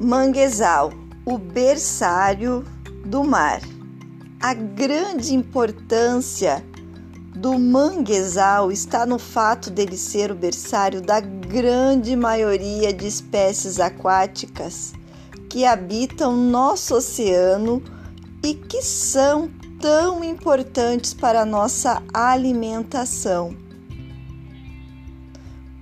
Manguezal, 0.00 0.92
o 1.24 1.38
berçário 1.38 2.64
do 3.04 3.22
mar. 3.22 3.60
A 4.40 4.52
grande 4.52 5.34
importância 5.34 6.64
do 7.36 7.58
manguezal 7.58 8.72
está 8.72 9.06
no 9.06 9.20
fato 9.20 9.70
dele 9.70 9.96
ser 9.96 10.32
o 10.32 10.34
berçário 10.34 11.00
da 11.00 11.20
grande 11.20 12.16
maioria 12.16 12.92
de 12.92 13.06
espécies 13.06 13.78
aquáticas 13.78 14.92
que 15.48 15.64
habitam 15.64 16.36
nosso 16.36 16.96
oceano 16.96 17.80
e 18.42 18.54
que 18.54 18.82
são 18.82 19.48
tão 19.80 20.24
importantes 20.24 21.14
para 21.14 21.42
a 21.42 21.46
nossa 21.46 22.02
alimentação. 22.12 23.56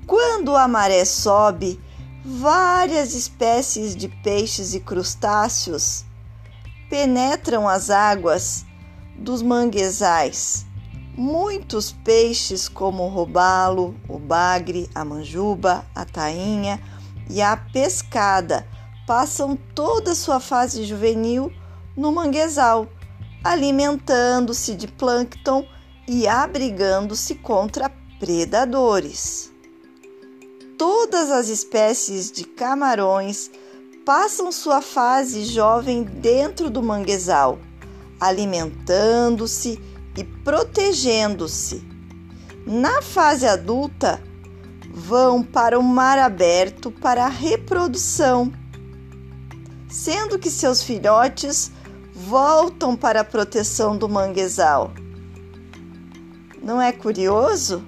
Quando 0.06 0.54
a 0.54 0.68
maré 0.68 1.06
sobe, 1.06 1.80
várias 2.24 3.14
espécies 3.14 3.96
de 3.96 4.08
peixes 4.08 4.74
e 4.74 4.80
crustáceos 4.80 6.04
penetram 6.88 7.68
as 7.68 7.90
águas 7.90 8.64
dos 9.16 9.42
manguezais. 9.42 10.64
Muitos 11.16 11.92
peixes, 11.92 12.68
como 12.68 13.04
o 13.04 13.08
robalo, 13.08 13.94
o 14.08 14.18
bagre, 14.18 14.88
a 14.94 15.04
manjuba, 15.04 15.84
a 15.94 16.04
tainha 16.04 16.80
e 17.28 17.42
a 17.42 17.56
pescada, 17.56 18.66
passam 19.06 19.56
toda 19.74 20.14
sua 20.14 20.38
fase 20.38 20.84
juvenil 20.84 21.52
no 21.96 22.12
manguezal, 22.12 22.88
alimentando-se 23.42 24.74
de 24.74 24.86
plâncton 24.86 25.66
e 26.08 26.26
abrigando-se 26.28 27.34
contra 27.34 27.90
predadores 28.18 29.51
todas 30.82 31.30
as 31.30 31.48
espécies 31.48 32.32
de 32.32 32.42
camarões 32.42 33.48
passam 34.04 34.50
sua 34.50 34.82
fase 34.82 35.44
jovem 35.44 36.02
dentro 36.02 36.68
do 36.68 36.82
manguezal, 36.82 37.60
alimentando-se 38.18 39.80
e 40.18 40.24
protegendo-se. 40.24 41.84
Na 42.66 43.00
fase 43.00 43.46
adulta, 43.46 44.20
vão 44.92 45.40
para 45.40 45.78
o 45.78 45.84
mar 45.84 46.18
aberto 46.18 46.90
para 46.90 47.26
a 47.26 47.28
reprodução, 47.28 48.52
sendo 49.88 50.36
que 50.36 50.50
seus 50.50 50.82
filhotes 50.82 51.70
voltam 52.12 52.96
para 52.96 53.20
a 53.20 53.24
proteção 53.24 53.96
do 53.96 54.08
manguezal. 54.08 54.92
Não 56.60 56.82
é 56.82 56.90
curioso? 56.90 57.84